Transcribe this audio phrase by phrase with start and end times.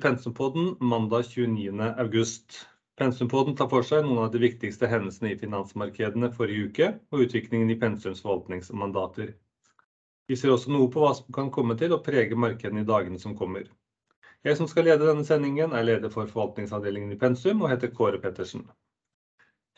[0.00, 1.94] Pensumpodden mandag 29.
[1.98, 2.66] august.
[2.98, 7.70] Pensumpodden tar for seg noen av de viktigste hendelsene i finansmarkedene forrige uke, og utviklingen
[7.70, 9.34] i Pensums forvaltningsmandater.
[10.28, 13.20] Vi ser også noe på hva som kan komme til å prege markedene i dagene
[13.22, 13.68] som kommer.
[14.46, 18.20] Jeg som skal lede denne sendingen, er leder for forvaltningsavdelingen i Pensum og heter Kåre
[18.22, 18.66] Pettersen.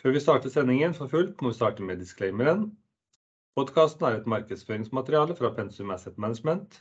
[0.01, 2.71] Før vi starter sendingen for fullt, må vi starte med disclaimeren.
[3.57, 6.81] Podkasten er et markedsføringsmateriale fra Pensum Asset Management.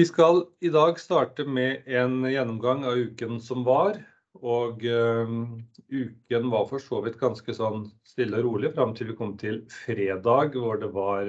[0.00, 3.98] Vi skal i dag starte med en gjennomgang av uken som var,
[4.32, 9.34] og uken var for så vidt ganske sånn stille og rolig frem til vi kom
[9.42, 11.28] til fredag, hvor det var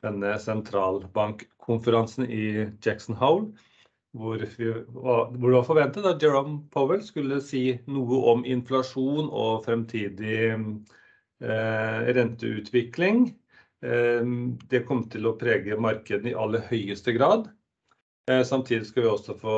[0.00, 2.46] denne sentralbankkonferansen i
[2.80, 3.50] Jackson Hole,
[4.16, 9.66] hvor, vi, hvor det var forventet at Jerome Powell skulle si noe om inflasjon og
[9.68, 13.26] fremtidig uh, renteutvikling.
[13.80, 17.50] Det kom til å prege markedene i aller høyeste grad.
[18.30, 19.56] Eh, samtidig skal vi også få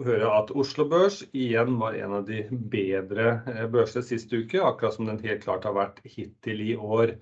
[0.00, 4.96] høre at Oslo Børs igjen var en av de bedre eh, børsene sist uke, akkurat
[4.96, 7.18] som den helt klart har vært hittil i år.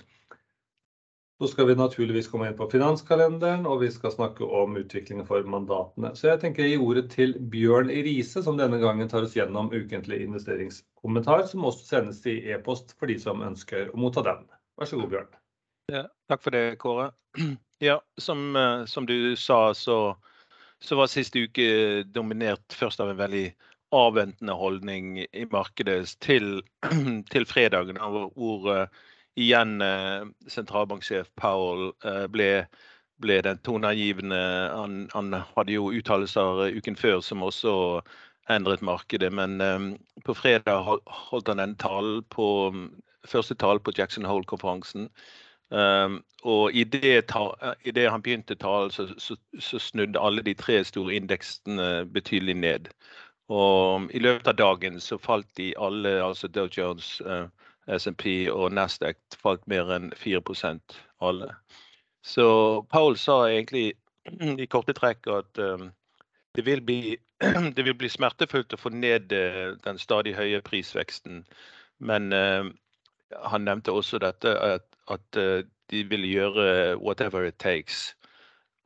[1.40, 5.46] Så skal vi naturligvis komme inn på finanskalenderen, og vi skal snakke om utviklingen for
[5.48, 6.12] mandatene.
[6.14, 9.72] Så jeg tenker jeg gir ordet til Bjørn Riise, som denne gangen tar oss gjennom
[9.72, 14.44] ukentlig investeringskommentar, som også sendes i e-post for de som ønsker å motta den.
[14.78, 15.32] Vær så god, Bjørn.
[15.90, 17.10] Ja, takk for det, Kåre.
[17.80, 19.94] Ja, som, eh, som du sa, så,
[20.82, 23.46] så, var siste uke dominert først av en veldig
[23.96, 26.62] avventende holdning i markedet til,
[27.32, 27.98] til fredagen,
[28.36, 28.86] hvor uh,
[29.40, 32.64] igjen uh, sentralbanksjef Powell uh, ble,
[33.22, 34.40] ble den toneangivende.
[34.76, 37.74] Han, han, hadde jo uttalelser uken før som også
[38.50, 39.32] endret markedet.
[39.34, 39.60] Men
[40.26, 42.46] på fredag holdt han en tale på
[43.28, 45.10] første tale på Jackson Hole-konferansen.
[45.70, 47.30] Um, og idet
[47.84, 52.88] i han begynte talen, så, så, så, snudde alle de tre store indeksene betydelig ned.
[53.48, 57.46] Og i løpet av dagen så falt de alle, altså Dow Jones, uh,
[57.98, 61.54] SMP og Nasdaq falt mer enn 4% alle.
[62.22, 62.46] Så
[62.90, 63.94] Paul sa egentlig
[64.40, 65.90] i korte trekk at um,
[66.54, 67.16] det, vil bli,
[67.76, 71.44] det, vil bli, smertefullt å få ned uh, den stadig høye prisveksten.
[71.98, 72.70] Men uh,
[73.52, 75.60] han nevnte også dette at, at uh,
[75.90, 78.14] de vil gjøre whatever it takes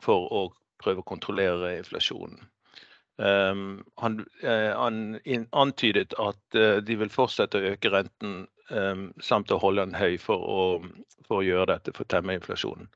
[0.02, 0.42] for å
[0.82, 2.42] prøve å kontrollere inflasjonen.
[3.16, 5.20] Um, han, han
[5.54, 8.40] antydet at de vil fortsette å øke renten
[8.70, 10.64] um, samt å holde den høy for å,
[11.26, 12.88] for å gjøre dette, for å temme inflasjonen.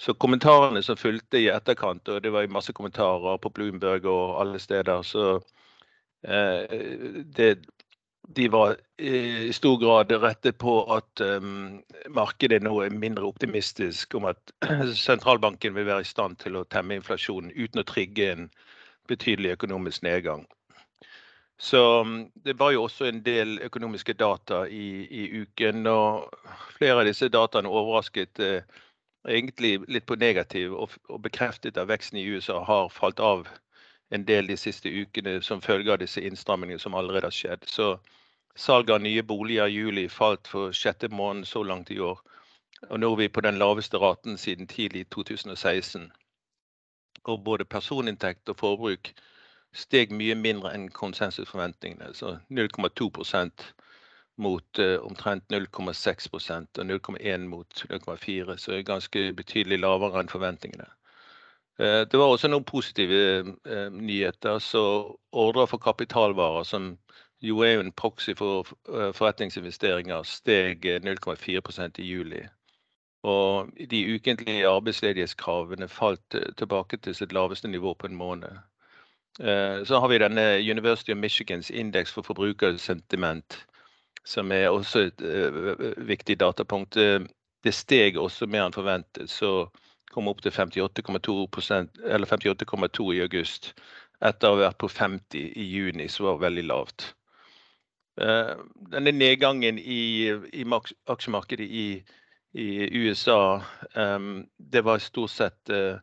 [0.00, 4.60] Så kommentarene som fulgte i etterkant, og det var masse kommentarer på Bloomberg og alle
[4.62, 6.62] steder, så uh,
[7.36, 7.52] det,
[8.28, 11.82] de var i stor grad rettet på at um,
[12.14, 14.52] markedet nå er mindre optimistisk om at
[15.06, 18.50] sentralbanken vil være i stand til å temme inflasjonen uten å trigge en
[19.10, 20.46] betydelig økonomisk nedgang.
[21.62, 25.86] Så mm, det var jo også en del økonomiske data i, i uken.
[25.86, 26.30] Og
[26.78, 28.80] flere av disse dataene overrasket eh,
[29.28, 33.46] egentlig litt på negativ og, og, bekreftet at veksten i USA har falt av
[34.12, 37.64] en del de siste ukene som følge av disse innstrammingene som allerede har skjedd.
[37.68, 37.96] Så
[38.56, 42.20] salget av nye boliger i juli falt for sjette måned så langt i år.
[42.90, 46.10] Og nå er vi på den laveste raten siden tidlig 2016.
[47.24, 49.12] Og både personinntekt og forbruk
[49.72, 52.12] steg mye mindre enn konsensusforventningene.
[52.14, 53.68] Så 0,2%
[54.36, 58.56] mot uh, omtrent 0,6% og 0,1 mot 0,4.
[58.56, 60.90] Så er ganske betydelig lavere enn forventningene.
[61.80, 64.58] Uh, det var også noen positive uh, nyheter.
[64.58, 64.82] Så
[65.32, 66.96] ordrer for kapitalvarer, som
[67.42, 72.42] jo er en proxy for forretningsinvesteringer, steg 0,4% i juli.
[73.22, 78.62] Og de ukentlige arbeidsledighetskravene falt tilbake til sitt laveste nivå på en måned.
[79.40, 83.66] Eh, så har vi denne University of Michigans indeks for forbrukersentiment,
[84.24, 85.22] som er også et
[85.96, 86.94] viktig datapunkt.
[87.64, 89.70] Det steg også mer enn forventet, så
[90.12, 93.72] kom opp til 58,2% eller 58,2 i august.
[94.22, 97.06] Etter å ha vært på 50 i juni, som var det veldig lavt.
[98.20, 98.60] Uh,
[98.92, 100.64] denne nedgangen i, i
[101.10, 101.86] aksjemarkedet i,
[102.52, 102.66] i
[103.00, 103.62] USA,
[103.96, 105.96] um, det var stort sett uh,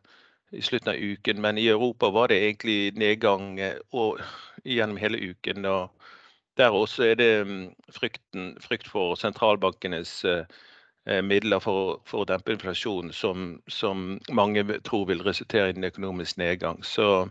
[0.50, 1.40] i slutten av uken.
[1.40, 4.20] Men i Europa var det egentlig nedgang eh, og
[4.64, 5.64] gjennom hele uken.
[5.64, 5.94] og
[6.58, 10.24] Der også er det mm, frykten, frykt for sentralbankenes
[11.24, 16.36] midler for, for, å dempe inflasjonen som, som, mange tror vil resultere i en økonomisk
[16.36, 16.82] nedgang.
[16.84, 17.30] Så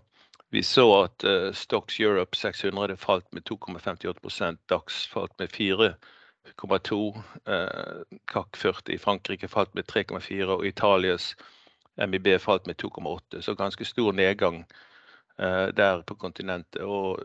[0.50, 5.94] vi så at uh, Stocks Europe 600 falt med 2,58% DAX falt med 4
[6.46, 7.24] 1,2.
[7.46, 11.36] Eh, CAC 40 i Frankrike falt med 3,4 og Italias
[12.08, 13.42] MIB falt med 2,8.
[13.42, 14.66] Så ganske stor nedgang
[15.40, 16.82] eh, der på kontinentet.
[16.82, 17.20] Og,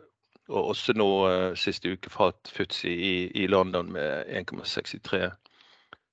[0.49, 5.31] og også nå eh, siste uke falt Futsi i, i London med 1,63.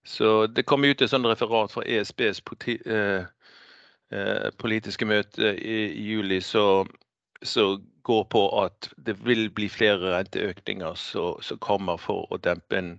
[0.03, 2.41] Så det kom ut et sånt referat fra ESBs
[4.57, 5.77] politiske møte i
[6.09, 6.89] juli som
[8.03, 12.95] går på at det vil bli flere renteøkninger som kommer for å dempe en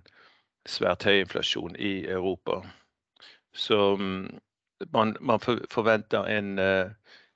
[0.65, 2.61] svært høy inflasjon i Europa.
[3.53, 4.39] Så mm,
[4.93, 5.39] man, man
[5.69, 6.89] forventer en, eh,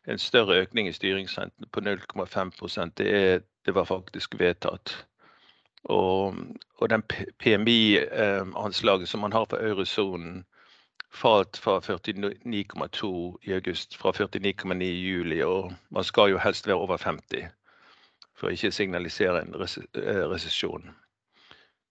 [0.08, 5.07] en, større økning i styringsrenten på 0,5 det, det var faktisk vedtatt.
[5.84, 6.36] Og,
[6.78, 7.04] og den
[7.40, 10.46] PMI-anslaget eh, som man har for eurosonen,
[11.14, 15.42] falt fra 49,2 i august, fra 49,9 i juli.
[15.42, 17.48] Og man skal jo helst være over 50
[18.38, 20.92] for å ikke signalisere en eh, resesjon.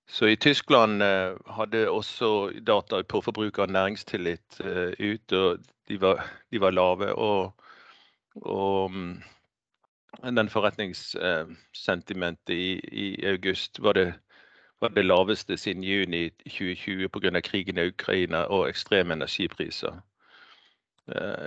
[0.06, 5.98] Så i Tyskland eh, hadde også data på forbruk av næringstillit eh, ut, og de
[6.00, 7.10] var, de var lave.
[7.14, 7.52] Og,
[8.42, 9.16] og mm,
[10.22, 14.14] den forretningssentimentet i, i, august var det,
[14.80, 17.40] var det laveste siden juni 2020 pga.
[17.40, 20.00] krigen i Ukraina og ekstreme energipriser.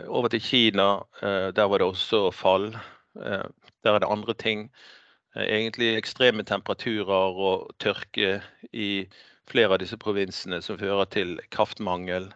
[0.08, 1.00] Over til Kina,
[1.52, 2.78] der var det også fall.
[3.84, 4.72] Der er det andre ting.
[5.36, 8.42] Eh, egentlig ekstreme temperaturer og tørke
[8.74, 9.06] i
[9.50, 12.32] flere av disse provinsene som fører til kraftmangel.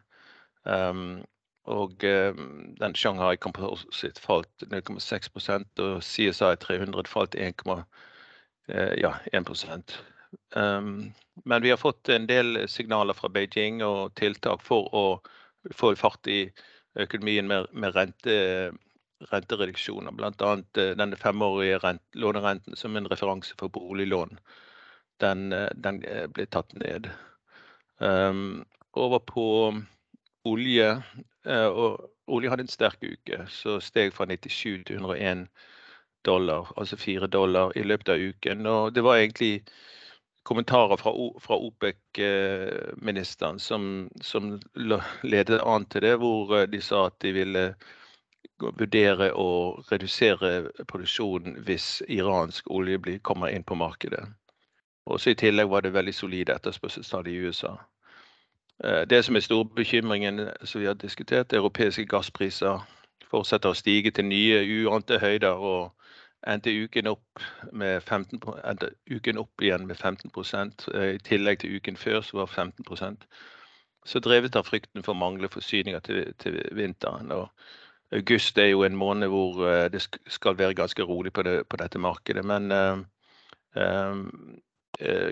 [1.63, 7.83] Og um, den Shanghai Composite falt 0,6% og CSI 300 falt 1,1 uh,
[8.67, 9.97] eh, ja, 1
[10.55, 11.13] um,
[11.45, 15.05] Men vi har fått en del signaler fra Beijing og tiltak for å
[15.71, 16.49] få fart i
[16.99, 18.73] økonomien med, med rente
[19.31, 20.11] rentereduksjoner.
[20.11, 20.51] Bl.a.
[20.53, 24.39] Eh, denne femårige rent, lånerenten som en referanse for boliglån.
[25.21, 27.09] Den, eh, den eh, ble tatt ned.
[27.99, 29.45] Um, over på
[30.45, 31.03] olje.
[31.45, 35.47] og olje hadde en sterk uke, så steg fra 97 til 101
[36.25, 38.65] dollar, altså 4 dollar i løpet av uken.
[38.65, 39.63] Og det var egentlig
[40.43, 44.59] kommentarer fra, fra OPEC-ministeren som, som
[45.23, 47.65] ledet an til det, hvor de sa at de ville
[48.59, 54.23] vurdere å redusere produksjonen hvis iransk olje kommer inn på markedet.
[55.05, 57.75] Også I tillegg var det veldig solid etterspørselstall i USA.
[58.83, 62.83] Eh, det som er store bekymringen som vi har diskutert, europeiske gasspriser
[63.31, 65.53] fortsetter å stige til nye uante høyder.
[65.53, 65.91] og
[66.47, 70.31] endte uken opp, 15, endte uken opp igjen med 15
[70.93, 73.25] eh, I tillegg til uken før, så var 15%
[74.05, 77.31] Så drevet av frykten for manglende forsyninger til, til vinteren.
[77.31, 77.49] og
[78.11, 81.77] August er jo en måned hvor eh, det skal være ganske rolig på, det, på
[81.77, 82.45] dette markedet.
[82.45, 82.99] Men uh,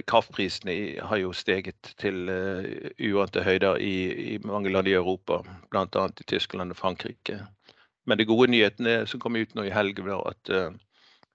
[0.08, 0.74] kraftprisene
[1.06, 2.66] har jo steget til uh,
[3.12, 3.96] uante høyder i,
[4.34, 6.08] i, mange land i Europa, bl.a.
[6.08, 7.38] i Tyskland og Frankrike.
[8.06, 10.74] Men de gode nyhetene som kom ut nå i helgen, var at uh,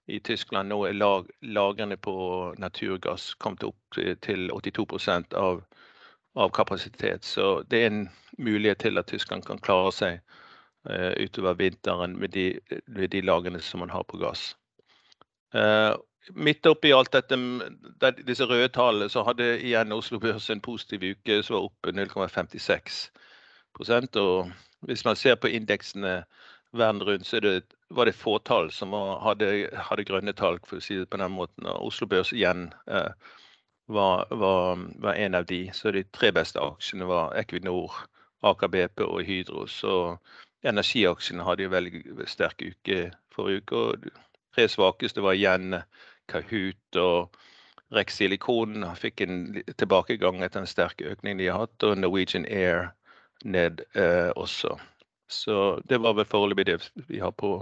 [0.07, 2.17] i Tyskland nå er lag, lagrene på
[2.59, 5.63] naturgass kommet opp til 82 av,
[6.35, 7.25] av kapasitet.
[7.25, 8.05] Så det er en
[8.37, 10.19] mulighet til at Tyskland kan klare seg
[10.89, 12.49] uh, utover vinteren med de,
[12.87, 14.51] med de lagene som man har på gass.
[15.55, 15.93] Eh,
[16.35, 17.35] midt oppi alt dette,
[18.27, 24.17] disse røde tallene, så hadde igjen Oslo Børs en positiv uke som var oppe 0,56%
[24.21, 24.51] og
[24.85, 26.23] Hvis man ser på indeksene
[26.71, 30.77] verden rundt, så det, var det få tall som var, hadde, hadde, grønne tall, for
[30.77, 31.65] å si det på den måten.
[31.65, 33.11] Og Oslo Børs igjen eh,
[33.87, 35.71] var, var, var, en av de.
[35.73, 37.91] Så de tre beste aksjene var Equinor,
[38.45, 39.65] Aker BP og Hydro.
[39.71, 40.17] Så
[40.67, 43.75] Energiaksjene hadde jo veldig sterk uke forrige uke.
[43.75, 44.09] og De
[44.55, 45.79] tre svakeste var igjen
[46.31, 47.37] Kahoot og
[47.95, 49.37] Rex Silikon fikk en
[49.79, 52.91] tilbakegang etter en sterk økning de har hatt, og Norwegian Air
[53.45, 54.75] ned eh, også.
[55.31, 57.61] Så det var vel foreløpig det vi har på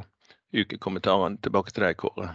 [0.56, 1.38] ukekommentaren.
[1.46, 2.32] Tilbake til deg, Kåre.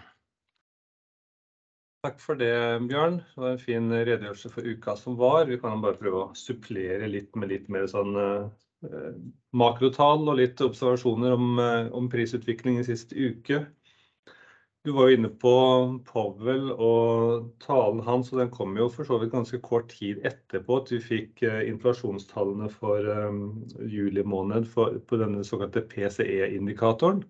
[2.06, 2.54] Takk for det,
[2.88, 3.20] Bjørn.
[3.34, 5.50] Det var en fin redegjørelse for uka som var.
[5.50, 8.46] Vi kan bare prøve å supplere litt med litt mer sånn eh,
[8.80, 9.16] Eh,
[9.60, 13.66] makrotall og litt observasjoner om, eh, om prisutviklingen sist uke.
[14.84, 15.50] Du var jo inne på
[16.08, 20.78] Powell og talen hans, og den kom jo for så vidt ganske kort tid etterpå
[20.80, 27.20] at vi fikk eh, inflasjonstallene for um, juli måned for, på denne såkalte PCE-indikatoren.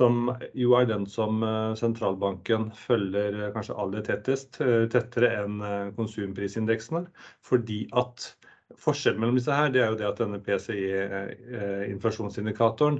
[0.00, 1.44] som jo er den som
[1.78, 4.58] sentralbanken følger kanskje aller tettest,
[4.94, 5.60] tettere enn
[5.98, 7.06] konsumprisindeksene.
[7.46, 8.36] Fordi at
[8.82, 12.98] forskjellen mellom disse her, det er jo det at denne PCE-inflasjonsindikatoren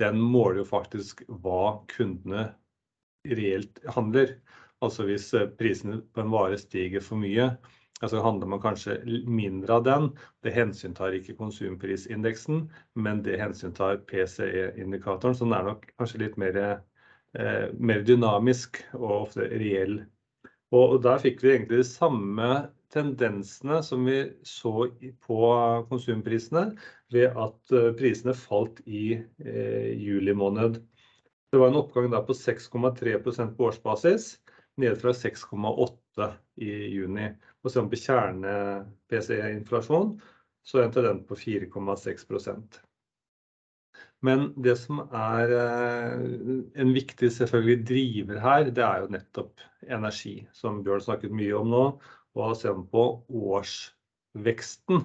[0.00, 1.62] den måler jo faktisk hva
[1.92, 2.42] kundene
[3.28, 4.36] reelt handler.
[4.80, 5.28] Altså hvis
[5.60, 7.50] prisene på en vare stiger for mye,
[8.00, 8.94] så handler man kanskje
[9.28, 10.06] mindre av den.
[10.40, 12.62] Det hensyntar ikke konsumprisindeksen,
[12.96, 16.80] men det hensyntar PCE-indikatoren, så den er nok kanskje litt mer,
[17.76, 20.00] mer dynamisk og ofte reell.
[20.72, 22.48] Og der fikk vi egentlig de samme
[22.94, 24.88] tendensene som vi så
[25.26, 25.40] på
[25.90, 26.70] konsumprisene
[27.12, 29.18] ved at prisene falt i
[30.00, 30.80] juli måned.
[31.50, 34.26] Det var en oppgang der på 6,3% på årsbasis,
[34.78, 37.26] ned fra 6,8% i juni.
[37.64, 38.52] Og ser man på kjerne
[39.10, 40.14] PCE-inflasjon,
[40.62, 42.78] så endte den på 4,6%.
[44.22, 50.82] Men det som er en viktig selvfølgelig driver her, det er jo nettopp energi, som
[50.84, 51.84] Bjørn snakket mye om nå.
[52.38, 55.02] Og ser man på årsveksten,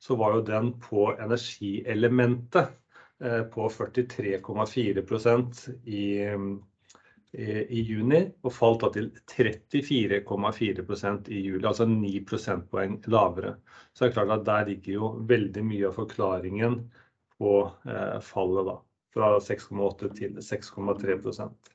[0.00, 2.72] så var jo den på energielementet
[3.52, 6.24] på 43,4 i,
[7.68, 13.56] i juni, og falt da til 34,4% i juli, altså 9 prosentpoeng lavere.
[13.92, 16.74] Så det er klart at der ligger jo veldig mye av forklaringen
[17.38, 17.52] på
[18.28, 18.76] fallet da,
[19.14, 21.74] fra 6,8% til 6,3%.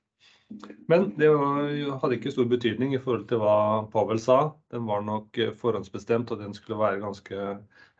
[0.87, 4.39] Men det hadde ikke stor betydning i forhold til hva Pavel sa.
[4.73, 7.37] Den var nok forhåndsbestemt, og den skulle være ganske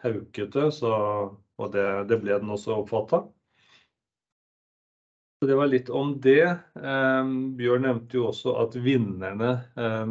[0.03, 0.91] haukete, så
[1.61, 3.29] og det ble den også oppfattet.
[5.43, 6.45] Så det var litt om det.
[7.59, 9.49] Bjørn nevnte jo også at vinnerne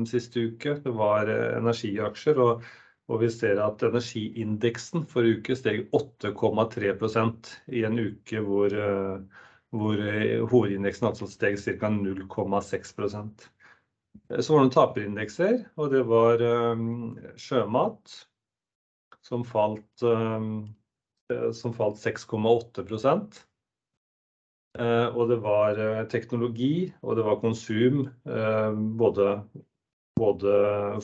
[0.04, 7.80] siste uke, det var energiaksjer, og vi ser at energiindeksen forrige uke steg 8,3% i
[7.88, 8.76] en uke hvor
[10.52, 11.88] hovedindeksen altså steg ca.
[11.88, 13.48] 0,6%.
[14.36, 16.44] Så var det noen taperindekser, og det var
[17.40, 18.20] sjømat
[19.24, 20.04] som falt
[21.52, 23.40] 6,8%.
[25.12, 25.76] Og det var
[26.08, 28.08] teknologi, og det var konsum,
[28.98, 29.42] både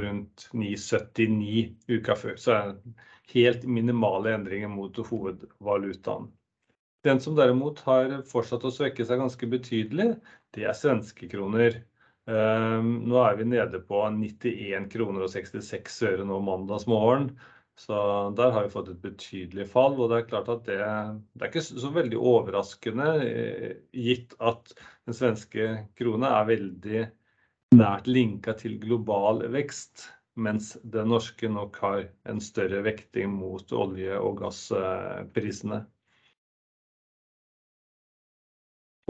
[0.05, 2.37] rundt 9,79 uka før.
[2.37, 2.75] Så det er
[3.35, 6.31] helt minimale endringer mot hovedvalutaen.
[7.05, 10.11] Den som derimot har fortsatt å svekke seg ganske betydelig,
[10.53, 11.79] det er svenske kroner.
[12.29, 17.31] Nå er vi nede på 91 kroner og 66 øre nå mandag morgen,
[17.81, 17.97] så
[18.37, 19.97] der har vi fått et betydelig fall.
[19.97, 23.09] Og det er klart at det er ikke så veldig overraskende,
[23.97, 24.75] gitt at
[25.09, 27.05] den svenske krone er veldig
[27.79, 30.09] nært linket til global vekst,
[30.41, 35.85] mens den norske nok har en større vekting mot olje- og gassprisene.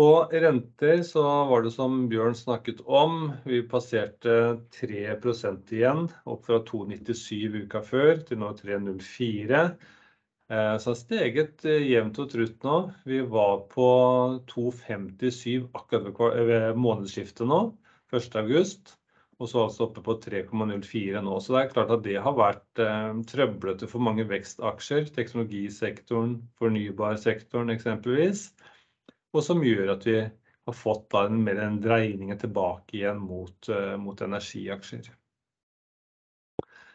[0.00, 3.34] På renter så var det som Bjørn snakket om.
[3.44, 4.36] Vi passerte
[4.72, 9.60] 3% igjen, opp fra 2,97 uka før til nå 3,04.
[10.48, 12.78] Så har steget jevnt og trutt nå.
[13.04, 13.90] Vi var på
[14.54, 17.60] 2,57 akkurat ved månedsskiftet nå,
[18.08, 18.40] 1.
[18.40, 18.96] august,
[19.36, 21.36] og så altså oppe på 3,04 nå.
[21.44, 22.86] Så det er klart at det har vært
[23.36, 28.48] trøblete for mange vekstaksjer, teknologisektoren, fornybarsektoren eksempelvis,
[29.32, 34.22] og som gjør at vi har fått da en mer en dreining tilbake igjen mot
[34.26, 35.08] energiaksjer.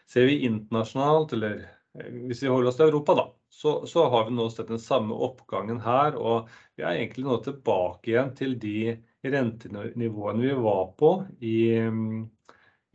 [0.06, 1.64] Ser vi internasjonalt, eller
[2.28, 5.16] hvis vi holder oss til Europa da, så, så, har vi nå sett den samme
[5.16, 11.12] oppgangen her, og vi er egentlig nå tilbake igjen til de rentenivåene vi var på
[11.40, 11.60] i,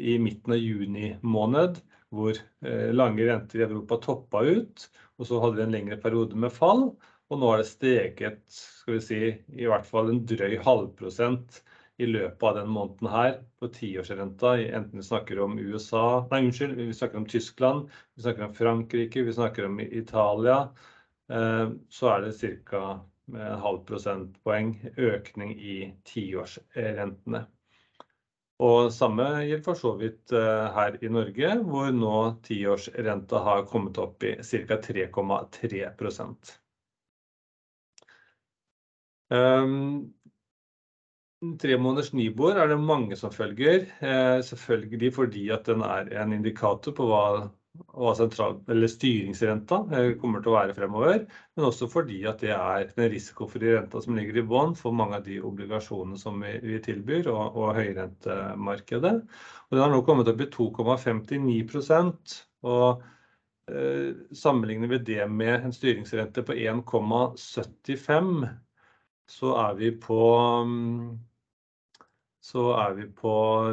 [0.04, 1.80] i midten av juni måned,
[2.12, 4.86] hvor eh, lange renter i Europa toppa ut,
[5.18, 6.90] og så hadde vi en lengre periode med fall.
[7.30, 9.18] Og nå har det steget skal vi si,
[9.54, 11.60] i hvert fall en drøy halvprosent
[12.00, 16.78] i løpet av den måneden her på tiårsrenta, enten vi snakker om USA, nei unnskyld,
[16.78, 20.56] vi snakker om Tyskland, vi snakker om Frankrike, vi snakker om Italia,
[21.30, 22.84] eh, så er det ca.
[23.30, 25.76] en halv prosentpoeng økning i
[26.08, 27.44] tiårsrentene.
[28.60, 32.16] Og samme gjelder for så vidt eh, her i Norge, hvor nå
[32.48, 34.80] tiårsrenta har kommet opp i ca.
[34.88, 35.84] 3,3
[39.30, 40.10] Um,
[41.60, 43.86] tre måneders Nibor er det mange som følger.
[44.04, 47.22] Eh, selvfølgelig fordi at den er en indikator på hva,
[47.94, 48.58] hva sentral,
[48.92, 51.24] styringsrenta eh, kommer til å være fremover.
[51.56, 55.20] Men også fordi at det er den risikofrie renta som ligger i bånn for mange
[55.20, 59.16] av de obligasjonene som vi, vi tilbyr, og, og høyrentemarkedet.
[59.70, 63.04] Og den har nå kommet opp i 2,59 og
[63.72, 68.50] eh, Sammenligner vi det med en styringsrente på 1,75
[69.30, 70.20] så er vi på
[72.40, 73.32] så er vi på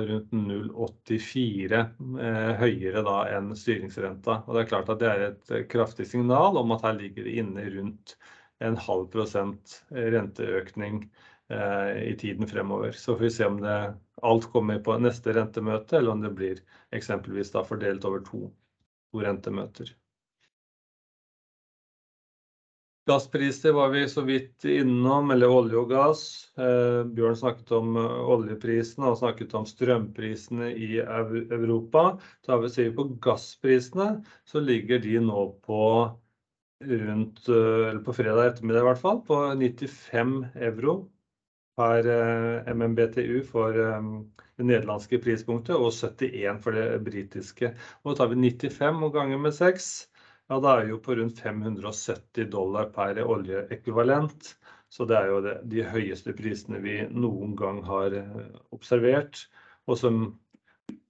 [0.09, 1.77] rundt 0,84
[2.21, 4.41] eh, høyere da enn styringsrenta.
[4.45, 7.25] Og det er klart at det er et eh, kraftig signal om at her ligger
[7.25, 8.17] det inne rundt
[8.67, 10.99] en halv prosent renteøkning
[11.53, 12.91] eh, i tiden fremover.
[12.91, 13.77] Så får vi se om det
[14.27, 16.61] alt kommer på neste rentemøte, eller om det blir
[16.97, 18.49] eksempelvis da fordelt over to,
[19.13, 19.95] to rentemøter.
[23.07, 26.23] Gasspriser var vi så vidt innom, eller olje og gass.
[26.59, 32.17] Eh, Bjørn snakket om eh, oljeprisene og snakket om strømprisene i Europa.
[32.43, 34.09] Tar vi ser på gassprisene,
[34.43, 35.85] så ligger de nå på
[36.83, 40.35] rundt, eh, eller på fredag ettermiddag i hvert fall, på 95
[40.67, 40.97] euro
[41.79, 42.11] per
[42.73, 47.71] MMBTU for det nederlandske prispunktet, og 71 for det britiske.
[48.03, 49.91] Og tar vi 95 og ganger med 6,
[50.47, 54.55] ja, da er jo på rundt 570 dollar per oljeekvivalent.
[54.89, 59.49] Så det er jo det, de høyeste prisene vi noen gang har eh, observert.
[59.87, 60.39] Og som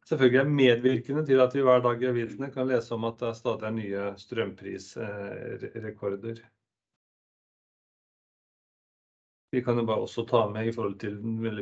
[0.10, 3.38] selvfølgelig er medvirkende til at vi hver dag i avisene kan lese om at det
[3.38, 6.38] stadig er nye strømprisrekorder.
[9.54, 11.15] Vi kan jo bare også ta med i forhold til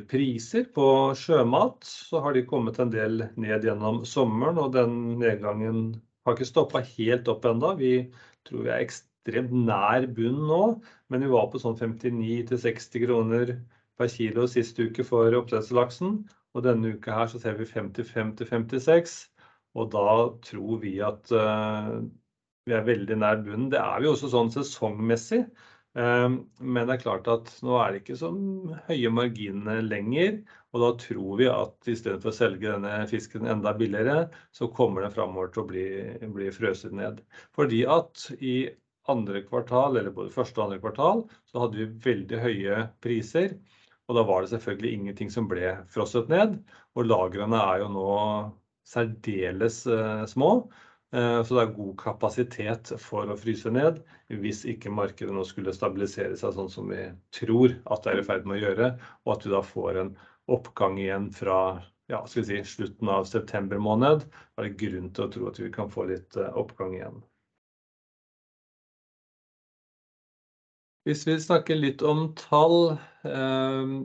[0.09, 5.93] priser på sjømat, så har de kommet en del ned gjennom sommeren, og den nedgangen
[6.25, 7.75] har ikke stoppa helt opp ennå.
[7.79, 7.91] Vi
[8.47, 10.61] tror vi er ekstremt nær bunnen nå,
[11.13, 13.53] men vi var på sånn 59-60 kroner
[13.99, 16.19] per kilo sist uke for oppdrettslaksen.
[16.55, 19.15] Og denne uka her så ser vi 55-56,
[19.75, 20.09] og da
[20.45, 21.97] tror vi at uh,
[22.65, 23.69] vi er veldig nær bunnen.
[23.73, 25.43] Det er vi også sånn sesongmessig.
[25.95, 28.31] Ehm, men det er klart at nå er det ikke så
[28.89, 30.41] høye marginene lenger.
[30.75, 34.67] Og da tror vi at i stedet for å selge denne fisken enda billigere, så
[34.75, 35.85] kommer den framover til å bli,
[36.35, 37.21] bli frøset ned.
[37.55, 38.57] Fordi at i
[39.11, 43.55] andre kvartal, eller både første og andre kvartal, så hadde vi veldig høye priser.
[44.09, 46.59] Og da var det selvfølgelig ingenting som ble frosset ned.
[46.99, 48.17] Og lagrene er jo nå
[48.85, 50.51] særdeles uh, små.
[51.15, 54.01] Eh, så det er god kapasitet for å fryse ned
[54.41, 58.25] hvis ikke markedet nå skulle stabilisere seg sånn som vi tror at det er i
[58.25, 58.89] ferd med å gjøre,
[59.23, 60.09] og at vi da får en
[60.51, 61.59] oppgang igjen fra
[62.07, 64.25] ja, si, slutten av september måned.
[64.57, 67.23] Er det grunn til å tro at vi kan få litt eh, oppgang igjen.
[71.05, 72.95] Hvis vi snakker litt om tall,
[73.29, 73.95] eh,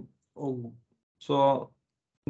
[1.21, 1.43] så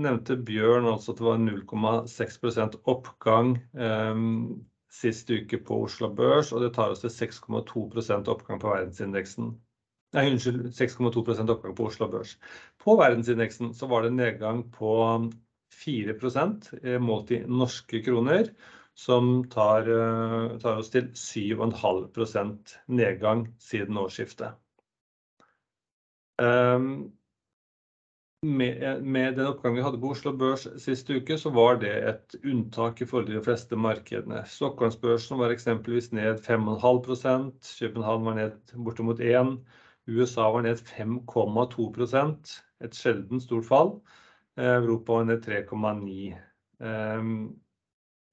[0.01, 4.20] nevnte Bjørn også at det var 0,6 oppgang eh,
[4.90, 9.53] sist uke på Oslo Børs, og det tar oss til 6,2% oppgang på verdensindeksen.
[10.16, 12.35] Nei, unnskyld, 6,2 oppgang på Oslo Børs.
[12.83, 14.92] På verdensindeksen så var det nedgang på
[15.85, 16.16] 4
[16.83, 18.51] eh, målt i norske kroner,
[18.99, 24.59] som tar, eh, tar oss til 7,5% nedgang siden årsskiftet.
[26.42, 27.12] Um,
[28.42, 33.03] med, den oppgangen vi hadde på Oslo Børs sist uke, så var det et unntak
[33.03, 34.42] i forhold til de fleste markedene.
[34.49, 39.61] Stockholmsbørsen var eksempelvis ned 5,5% København var ned bortimot 1
[40.11, 42.53] USA var ned 5,2%
[42.85, 43.96] et sjelden stort fall.
[44.61, 46.31] Europa var ned 3,9
[46.85, 47.35] ehm,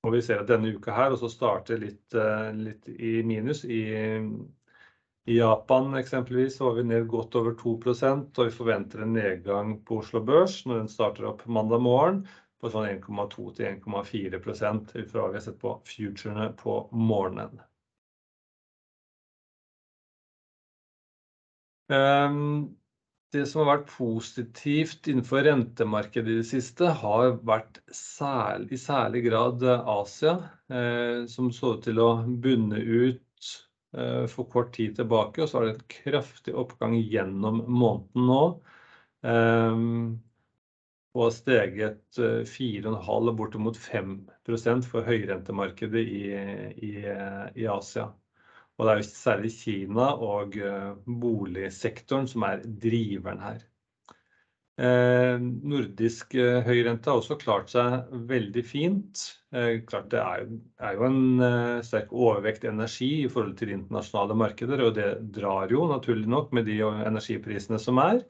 [0.05, 3.81] og vi ser at denne uka her også starter litt, eh, litt i minus i
[5.27, 9.97] i Japan eksempelvis var vi ned godt over 2% og vi forventer en nedgang på
[9.99, 12.21] Oslo Børs når den starter opp mandag morgen
[12.63, 17.59] på sånn 1,2 til 1,4 ut fra hva vi har sett på futurene på morgenen.
[21.87, 29.63] Det som har vært positivt innenfor rentemarkedet i det siste har vært i særlig grad
[29.67, 30.33] Asia,
[31.31, 33.23] som så ut til å bunne ut
[34.31, 35.43] for kort tid tilbake.
[35.43, 38.43] Og så har det en kraftig oppgang gjennom måneden nå,
[41.17, 48.11] og har steget 4,5% bortimot 5% for høyrentemarkedet i Asia.
[48.77, 50.53] Og det er jo særlig Kina og
[51.23, 53.63] boligsektoren som er driveren her.
[54.77, 59.23] Nordisk høyrente har også klart seg veldig fint.
[59.89, 65.07] Klart det er jo en sterk overvekt energi i forhold til internasjonale markeder, og det
[65.39, 68.21] drar jo naturlig nok med de energiprisene som er.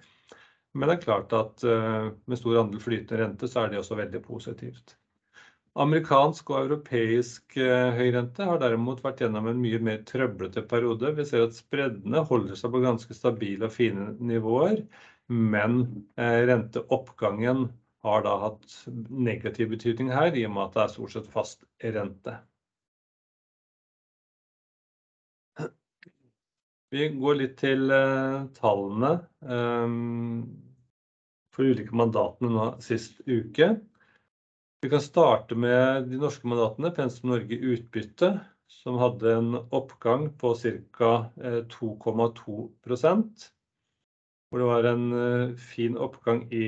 [0.71, 4.23] Men det er klart at med stor andel flytende rente, så er det også veldig
[4.23, 4.95] positivt.
[5.77, 11.11] Amerikansk og europeisk høyrente har derimot vært gjennom en mye mer trøblete periode.
[11.19, 14.81] Vi ser at spreddene holder seg på ganske stabile og fine nivåer,
[15.29, 15.77] men
[16.17, 17.67] renteoppgangen
[18.07, 18.77] har da hatt
[19.29, 22.37] negativ betydning her, i og med at det er stort sett fast rente.
[26.95, 27.91] Vi går litt til
[28.57, 29.11] tallene
[31.53, 33.73] for ulike mandatene nå sist uke.
[34.81, 36.91] Vi kan starte med de norske mandatene.
[36.93, 38.27] Pensum Norge utbytte,
[38.69, 41.09] som hadde en oppgang på ca.
[41.73, 43.47] 2,2%,
[44.47, 45.07] hvor det var en
[45.57, 46.67] fin oppgang i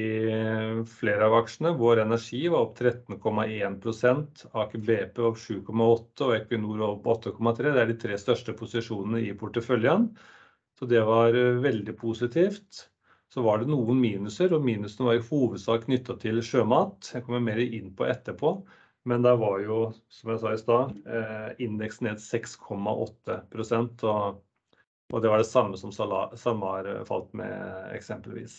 [0.90, 1.76] flere av aksjene.
[1.78, 7.62] Vår Energi var opp 13,1%, Aker BP opp 7,8% og Equinor opp 8,3%.
[7.62, 10.10] Det er de tre største posisjonene i porteføljen,
[10.82, 12.88] så det var veldig positivt.
[13.30, 17.12] Så var det noen minuser, og minusene var i hovedsak knyttet til sjømat.
[17.14, 18.56] Jeg kommer mer inn på etterpå,
[19.10, 19.78] men der var jo,
[20.10, 20.96] som jeg sa i stad,
[21.62, 28.58] indeksen ned 6,8%, og det var det samme som SalMar falt med eksempelvis.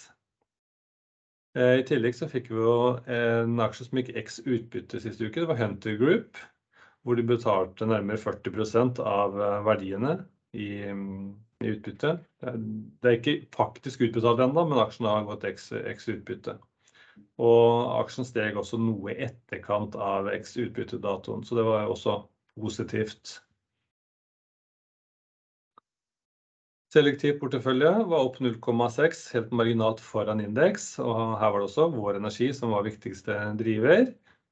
[1.59, 2.75] I tillegg så fikk vi jo
[3.11, 5.43] en aksje som gikk x utbytte siste uke.
[5.43, 6.39] Det var Hunter Group,
[7.03, 9.35] hvor de betalte nærmere 40% av
[9.67, 10.21] verdiene
[10.55, 10.87] i
[11.61, 12.14] utbytte.
[12.40, 15.70] Det er ikke faktisk utbetalt enda, men aksjen har gått x
[16.09, 16.57] utbytte.
[17.40, 22.23] Og aksjen steg også noe i etterkant av x utbyttedatoen, så det var også
[22.61, 23.38] positivt.
[26.90, 32.18] Selektiv portefølje var opp 0,6, helt marginalt foran indeks, og her var det også Vår
[32.18, 34.09] Energi som var viktigste driver,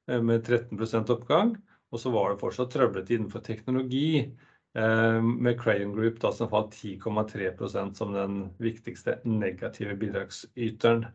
[0.07, 1.57] med 13% oppgang.
[1.89, 4.29] Og så var det fortsatt trøblete innenfor teknologi,
[4.73, 11.07] med Crayon Group da som falt 10,3% som den viktigste negative bidragsyteren.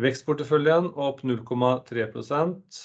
[0.00, 2.80] Vekstporteføljen opp 0,3%.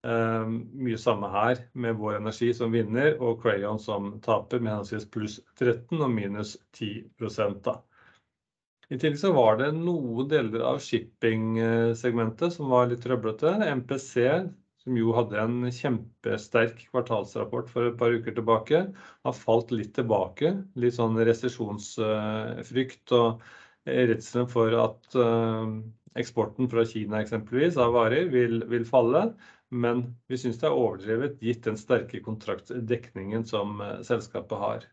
[0.00, 5.36] Mye samme her med Vår Energi som vinner og Crayon som taper med henholdsvis pluss
[5.58, 7.76] 13% og minus 10% da.
[8.90, 11.60] I tillegg så var det noen deler av shipping
[11.98, 13.52] segmentet som var litt trøblete.
[13.82, 14.16] MPC,
[14.80, 18.82] som jo hadde en kjempesterk kvartalsrapport for et par uker tilbake,
[19.26, 20.54] har falt litt tilbake.
[20.80, 23.42] Litt sånn resesjonsfrykt og
[23.84, 25.18] redselen for at
[26.20, 29.28] eksporten fra Kina eksempelvis av varer vil falle.
[29.70, 34.88] Men vi synes det er overdrevet gitt den sterke kontraktsdekningen som selskapet har.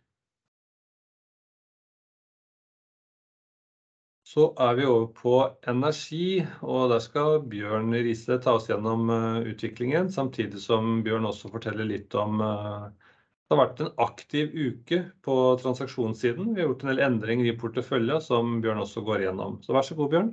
[4.37, 5.31] Så er vi over på
[5.65, 9.09] energi, og der skal Bjørn Riise ta oss gjennom
[9.49, 15.39] utviklingen, samtidig som Bjørn også forteller litt om det har vært en aktiv uke på
[15.63, 16.51] transaksjonssiden.
[16.53, 19.57] Vi har gjort en del endringer i portefølja som Bjørn også går gjennom.
[19.65, 20.29] Så vær så god, Bjørn!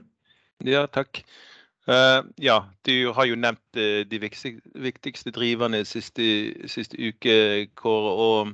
[0.69, 1.23] Ja, takk.
[1.89, 3.81] Ja, du har jo nevnt
[4.13, 6.29] de viktigste driverne siste
[7.01, 7.39] uke,
[7.73, 8.53] Kåre, og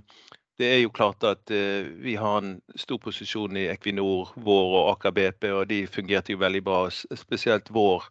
[0.60, 5.14] det er jo klart at vi har en stor posisjon i Equinor, Vår og Aker
[5.16, 6.82] BP, og de fungerte jo veldig bra.
[7.16, 8.04] Spesielt Vår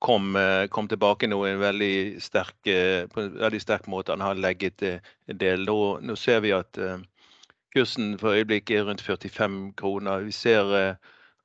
[0.00, 4.16] kom tilbake nå veldig sterk, på en veldig sterk måte.
[4.16, 5.68] Han har legget en del.
[5.68, 6.80] Nå ser vi at
[7.76, 10.24] kursen for øyeblikket er rundt 45 kroner.
[10.24, 10.96] Vi ser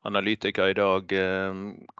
[0.07, 1.11] analytikere i dag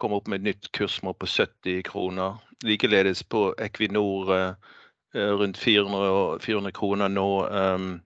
[0.00, 2.40] komme opp med et nytt kursmål på 70 kroner.
[2.64, 4.56] Likeledes på Equinor,
[5.16, 7.28] rundt 400 kroner nå.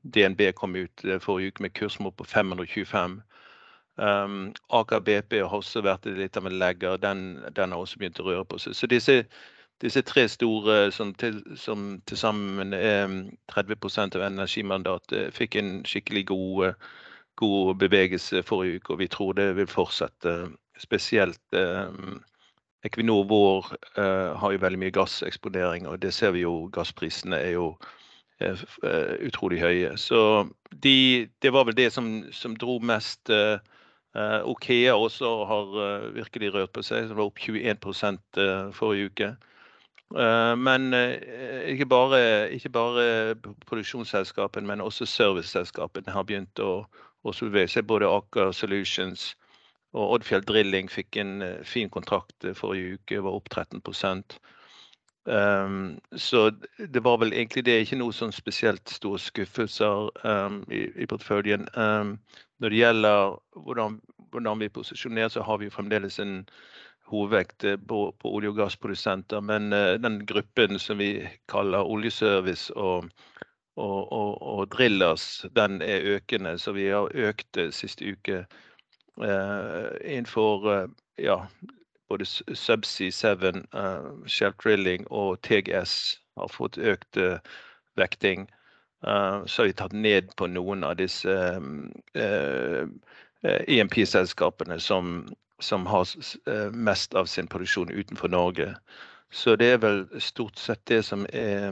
[0.02, 3.20] DNB kom ut forrige uke med kursmål på 525.
[4.00, 6.96] Aker BP har også vært litt av en legger.
[7.02, 8.76] Den har også begynt å røre på seg.
[8.78, 13.12] Så disse tre store som til sammen er
[13.52, 19.70] 30% av energimandatet, fikk en skikkelig god bevegelse forrige uke, og vi tror det vil
[19.70, 20.50] fortsette.
[20.80, 21.56] Spesielt
[22.86, 23.66] Equinor Vår
[24.40, 26.70] har jo veldig mye gasseksponering, og det ser vi jo.
[26.72, 27.74] Gassprisene er jo
[28.40, 28.56] er
[29.26, 29.96] utrolig høye.
[30.00, 33.30] Så de, det var vel det som, som dro mest.
[34.14, 35.76] Okea også har
[36.16, 38.40] virkelig rørt på seg, som var opp 21%
[38.74, 39.30] forrige uke.
[40.58, 40.90] Men
[41.70, 43.04] ikke bare, ikke bare
[43.68, 46.86] produksjonsselskapene, men også serviceselskapene har begynt å
[47.22, 47.86] bevege seg.
[47.86, 49.34] Både Aker Solutions
[49.92, 53.82] og Oddfjell Drilling fikk en fin kontrakt forrige uke, var opp 13
[55.24, 60.08] Um, Så det var vel egentlig det, ikke noe sånn spesielt store skuffelser
[60.72, 61.68] i porteføljen.
[61.76, 66.48] Når det gjelder hvordan vi posisjonerer, så har vi fremdeles en
[67.10, 69.40] hovedvekt på olje- og gassprodusenter.
[69.40, 69.70] Men
[70.02, 73.04] den gruppen som vi kaller oljeservice og
[74.72, 76.58] drillers, den er økende.
[76.58, 78.46] Så vi har økt siste uke
[80.04, 81.48] innenfor ja,
[82.08, 83.62] både Subsea 7,
[84.26, 87.18] Shell Drilling og TGS har fått økt
[87.96, 88.48] vekting.
[89.00, 91.36] Så har vi tatt ned på noen av disse
[93.42, 96.04] EMP-selskapene som har
[96.72, 98.74] mest av sin produksjon utenfor Norge.
[99.30, 101.70] Så det er vel stort sett det som er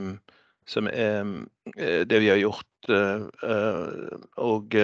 [2.09, 2.89] det vi har gjort.
[4.39, 4.79] Og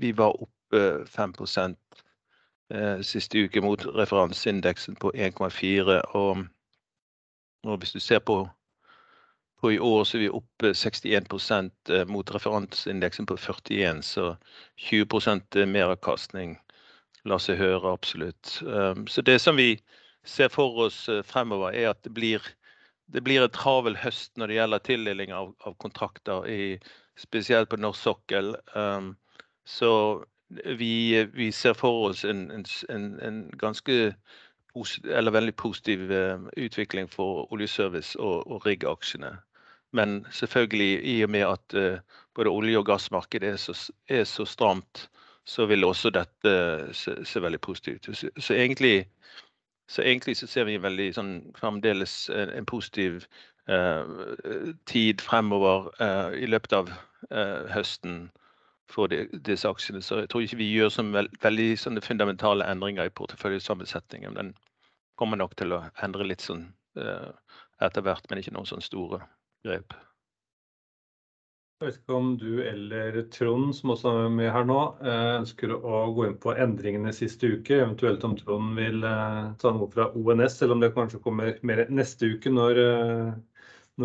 [0.00, 1.76] vi var opp 5%
[3.06, 6.00] siste uke mot referanseindeksen på 1,4.
[6.16, 8.48] Og hvis du ser på
[9.66, 14.02] i år, så er vi opp 61% mot referanseindeksen på 41.
[14.02, 14.36] Så
[14.78, 16.58] 20% meravkastning
[17.26, 18.60] lar seg høre absolutt.
[19.10, 19.76] Så det som vi
[20.26, 25.34] ser for oss fremover er at det blir en travel høst når det gjelder tildeling
[25.34, 26.46] av kontrakter,
[27.18, 28.54] spesielt på norsk sokkel.
[29.66, 29.90] Så
[30.48, 34.14] vi ser for oss en ganske
[35.08, 36.10] eller veldig positiv
[36.56, 39.36] utvikling for oljeservice og rigg-aksjene.
[39.92, 42.02] Men selvfølgelig, i og med at
[42.34, 43.70] både olje- og gassmarkedet
[44.08, 45.08] er så stramt,
[45.44, 46.52] så vil også dette
[47.24, 48.24] se veldig positivt ut.
[48.38, 51.14] Så egentlig så ser vi veldig
[51.56, 53.22] fremdeles en positiv
[54.86, 55.88] tid fremover
[56.34, 56.90] i løpet av
[57.72, 58.30] høsten
[58.92, 60.00] for disse aksjene.
[60.04, 61.04] Så jeg tror ikke vi gjør så
[61.42, 61.68] veldig
[62.06, 64.36] fundamentale endringer i porteføljesammensetningen.
[64.38, 64.54] Den
[65.18, 69.20] kommer nok til å endre litt sånn etter hvert, men ikke noen sånne store
[69.66, 69.96] grep.
[71.76, 74.78] Jeg vet ikke om du eller Trond, som også er med her nå,
[75.42, 77.82] ønsker å gå inn på endringene siste uke.
[77.82, 79.04] Eventuelt om Trond vil
[79.60, 82.80] ta noe fra ONS, eller om det kanskje kommer mer neste uke når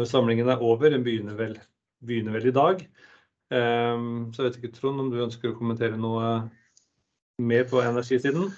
[0.10, 0.92] samlingen er over.
[0.92, 1.56] Den begynner vel
[2.52, 2.84] i dag.
[3.52, 6.28] Så jeg vet ikke, Trond, om du ønsker å kommentere noe
[7.42, 8.54] mer på energisiden?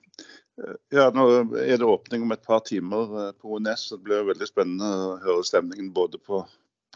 [0.90, 1.22] Ja, nå
[1.54, 5.44] er det åpning om et par timer på ONS, det blir veldig spennende å høre
[5.46, 6.40] stemningen både på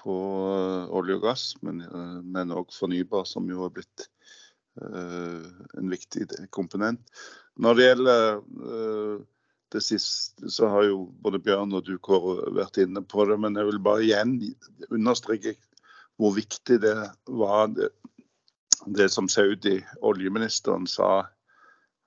[0.03, 1.85] olje og gass, men
[2.51, 4.09] også fornybar, som jo har blitt
[4.83, 6.99] en viktig komponent.
[7.55, 8.42] Når det gjelder
[9.73, 13.38] det siste, så har jo både Bjørn og du, Kåre, vært inne på det.
[13.40, 14.35] Men jeg vil bare igjen
[14.90, 15.55] understreke
[16.20, 16.96] hvor viktig det
[17.27, 17.72] var,
[18.87, 21.27] det som Saudi oljeministeren sa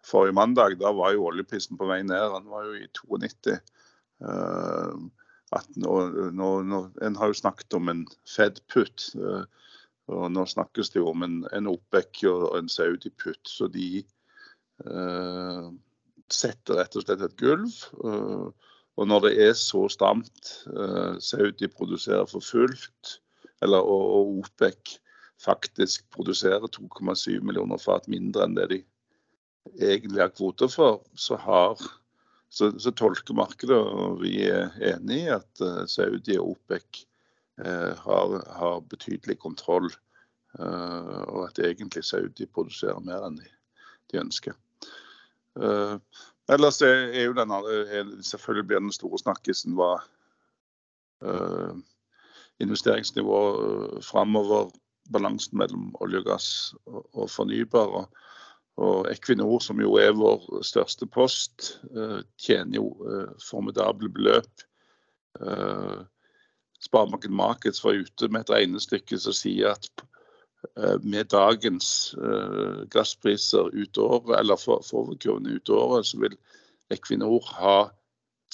[0.05, 0.77] forrige mandag.
[0.79, 2.33] Da var jo oljeprisen på vei ned.
[2.35, 3.57] Den var jo i 92.
[7.05, 9.15] En har jo snakket om en Fed put,
[10.11, 13.43] og nå snakkes det jo om en OPEC og en Saudi-putt.
[13.49, 14.05] Så de
[16.29, 17.73] setter rett og slett et gulv.
[18.95, 20.67] Og når det er så stramt,
[21.19, 23.19] Saudi produserer for fullt,
[23.63, 24.97] og OPEC
[25.41, 28.81] faktisk produserer 2,7 millioner fat mindre enn det de
[29.81, 36.55] egentlig har kvoter for, så tolker markedet, og vi er enig i at Saudi og
[36.55, 37.05] OPEC
[37.57, 39.89] har betydelig kontroll,
[40.59, 44.55] og at egentlig Saudi produserer mer enn de ønsker.
[46.45, 47.59] Ellers er jo denne,
[48.21, 49.75] selvfølgelig blir den store snakkisen
[52.63, 54.69] investeringsnivået fremover,
[55.13, 56.47] balansen mellom olje og gass
[56.87, 58.07] og fornybar.
[58.77, 61.77] Og Equinor, som jo er vår største post,
[62.41, 62.89] tjener jo
[63.49, 64.65] formidable beløp.
[66.83, 70.05] Sparebanken Markets var ute med et regnestykke som sier at
[71.03, 72.15] med dagens
[72.91, 76.35] gasspriser ut året, eller forkurvene ut året, så vil
[76.91, 77.77] Equinor ha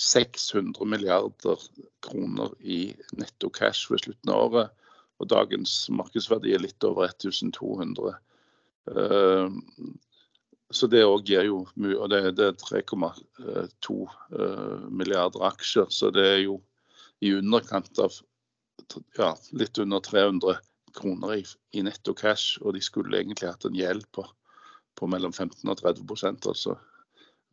[0.01, 1.61] 600 milliarder
[2.01, 4.71] kroner i netto cash ved slutten av året.
[5.21, 8.15] Og dagens markedsverdi er litt over 1200.
[10.71, 13.97] Så det òg gir jo mye, og det er 3,2
[14.89, 16.57] milliarder aksjer, så det er jo
[17.21, 18.17] i underkant av
[19.19, 20.57] ja, litt under 300
[20.97, 21.43] kroner i,
[21.77, 24.25] i netto cash, og de skulle egentlig hatt en gjeld på,
[24.97, 26.79] på mellom 15 og 30 altså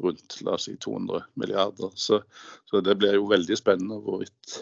[0.02, 1.90] rundt la oss si 200 milliarder.
[1.94, 2.22] Så,
[2.70, 4.58] så det blir jo veldig spennende hvorvidt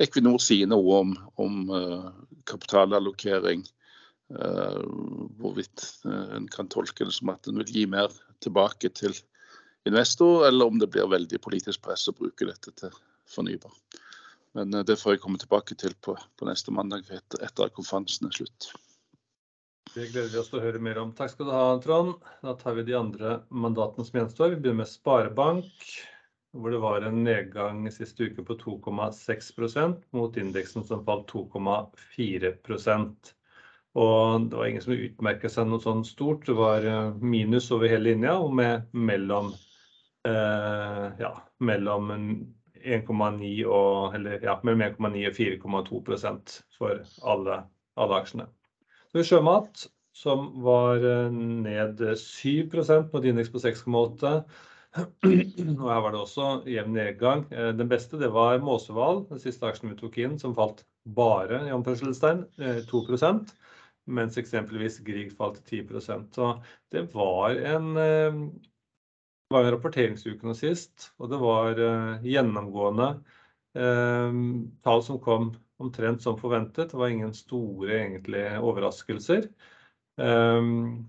[0.00, 2.08] Equinor sier noe om, om uh,
[2.48, 3.66] kapitalallokering.
[4.30, 4.80] Uh,
[5.42, 9.16] hvorvidt uh, en kan tolke det som at en vil gi mer tilbake til
[9.88, 12.94] investor, eller om det blir veldig politisk press å bruke dette til
[13.28, 13.74] fornybar.
[14.56, 18.34] Men det får jeg komme tilbake til på, på neste mandag etter, at konferansen er
[18.40, 18.70] slutt.
[19.94, 21.08] Det gleder vi oss til å høre mer om.
[21.18, 22.12] Takk skal du ha, Trond.
[22.44, 24.52] Da tar vi de andre mandatene som gjenstår.
[24.52, 25.86] Vi begynner med Sparebank,
[26.54, 33.32] hvor det var en nedgang siste uke på 2,6% mot indeksen som falt 2,4%
[33.98, 36.46] Og det var ingen som utmerket seg noe sånn stort.
[36.46, 39.50] Det var eh, minus over hele linja og med mellom,
[40.30, 42.14] eh, ja, mellom
[42.78, 44.14] 1,9 og,
[44.46, 44.64] ja, og
[45.42, 47.02] 4,2 for
[47.34, 47.58] alle,
[47.98, 48.46] alle aksjene.
[49.18, 52.70] Sjømat, som var eh, ned 7
[53.10, 54.34] mot indeks på 6,8.
[55.00, 57.44] Og her var det også jevn nedgang.
[57.50, 60.84] Eh, den beste det var Måsehval, den siste aksjen vi tok inn, som falt
[61.16, 62.44] bare i anførselstegn
[62.90, 63.40] 2 eh,
[64.10, 66.52] mens eksempelvis Grieg falt 10% Så
[66.90, 71.78] det var en, det var en rapporteringsuke nå sist, og det var
[72.24, 73.10] gjennomgående
[74.82, 76.92] tall som kom omtrent som forventet.
[76.92, 79.48] Det var ingen store egentlig overraskelser.
[80.20, 81.08] Um,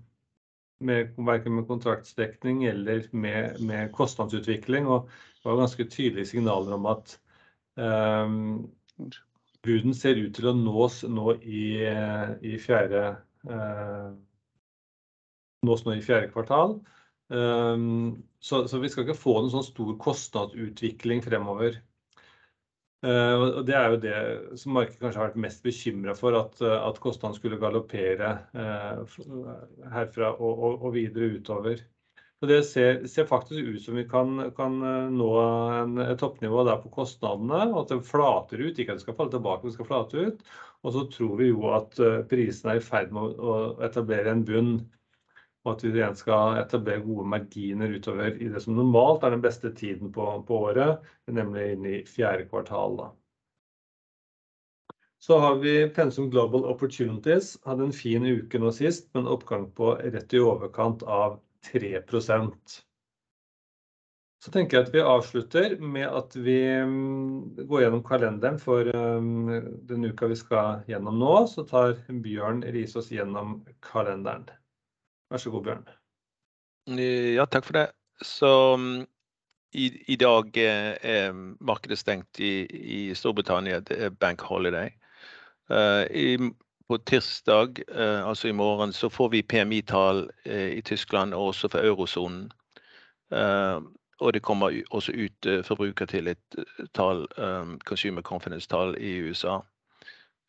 [0.82, 4.88] med, verken med kontraktsdekning eller med, med, kostnadsutvikling.
[4.88, 5.10] Og
[5.42, 7.14] det var ganske tydelige signaler om at
[7.76, 8.70] um,
[9.62, 11.66] buden ser ut til å nås nå i,
[12.42, 13.04] i fjerde
[13.50, 14.10] uh,
[15.62, 16.80] nås nå i fjerde kvartal.
[17.32, 21.78] Så, så, vi skal ikke få noen sånn stor kostnadsutvikling fremover.
[23.02, 24.18] Uh, og Det er jo det
[24.60, 29.16] som markedet kanskje har vært mest bekymra for, at, eh, at kostnadene skulle galoppere uh,
[29.90, 31.82] herfra og, og, og, videre utover.
[32.42, 34.78] Og Det ser, ser, faktisk ut som vi kan, kan
[35.14, 38.78] nå en, et toppnivå der på kostnadene, og at det flater ut.
[38.78, 40.48] Ikke at det skal falle tilbake, men det skal flate ut.
[40.82, 44.72] Og så tror vi jo at prisene er i ferd med å etablere en bunn
[45.62, 49.44] og at vi igjen skal etablere gode marginer utover i det som normalt er den
[49.44, 52.96] beste tiden på, på året, nemlig inn i fjerde kvartal.
[52.98, 53.10] Da.
[55.22, 57.58] Så har vi Pensum Global Opportunities.
[57.64, 61.36] Hadde en fin uke nå sist, med en oppgang på rett i overkant av
[61.68, 62.72] 3%
[64.42, 69.86] Så tenker jeg at vi avslutter med at vi mm, går gjennom kalenderen for mm,
[69.86, 71.36] den uka vi skal gjennom nå.
[71.46, 73.60] Så tar Bjørn Risås gjennom
[73.92, 74.50] kalenderen.
[75.32, 75.84] Vær så god, Bjørn.
[77.36, 77.86] Ja, takk for det.
[78.20, 79.06] Så mm,
[79.72, 81.32] i, i dag er
[81.64, 83.80] markedet stengt i, i, Storbritannia.
[83.80, 84.90] Det er bank holiday.
[85.72, 86.36] Uh, i,
[86.88, 91.72] på tirsdag, uh, altså i morgen, så får vi PMI-tall uh, i Tyskland og også
[91.72, 92.52] for eurosonen.
[94.20, 99.58] og det kommer også ut forbrukertillit-tall, um, consumer confidence-tall i USA.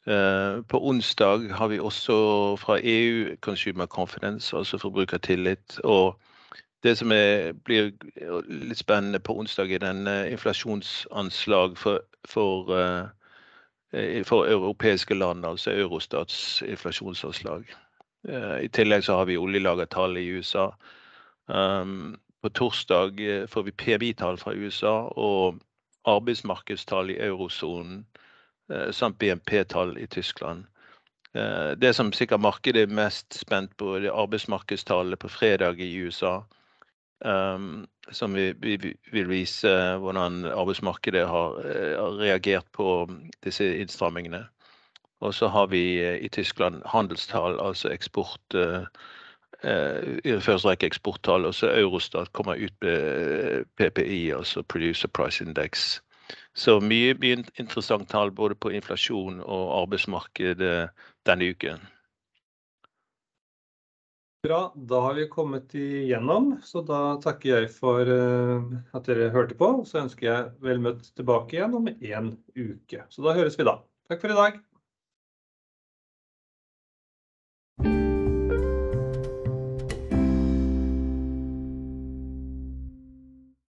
[0.07, 2.13] Eh, på onsdag har vi også
[2.59, 5.79] fra EU Consumer Confidence, altså forbrukertillit.
[5.83, 6.19] Og
[6.83, 7.91] det som er, blir
[8.49, 15.71] litt spennende på onsdag, er den eh, inflasjonsanslag for, for, eh, for europeiske land, altså
[15.71, 17.63] Eurostats inflasjonsanslag.
[18.63, 20.69] I tillegg så har vi oljelagertall i USA.
[22.41, 23.19] På torsdag
[23.51, 25.59] får vi PMI-tall fra USA og
[26.07, 28.05] arbeidsmarkedstall i eurosonen
[28.91, 30.65] samt BNP-tall i Tyskland.
[31.35, 35.95] Eh, det som sikkert markedet er mest spent på, det er arbeidsmarkedstallet på fredag i
[36.05, 36.41] USA.
[37.25, 39.69] Um, som vi, vi, vil vise
[40.03, 41.55] hvordan arbeidsmarkedet har,
[41.95, 43.07] har reagert på
[43.43, 44.43] disse innstrammingene.
[45.23, 48.55] Og så har vi i Tyskland handelstall, altså eksport.
[49.63, 51.45] I første rekke eksporttall.
[51.45, 56.01] Og så Eurostat kommer ut med PPI, altså Producer Price Index.
[56.57, 61.83] Så mye, mye interessant tall både på inflasjon og arbeidsmarked denne uken.
[64.43, 66.49] Bra, da har vi kommet igjennom.
[66.67, 69.69] Så da takker jeg for eh, at dere hørte på.
[69.87, 73.05] Så ønsker jeg vel møtt tilbake igjen om en uke.
[73.07, 73.77] Så da høres vi da.
[74.11, 74.57] Takk for i dag.